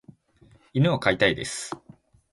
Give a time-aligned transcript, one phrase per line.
[0.73, 1.77] 犬を飼いたいです。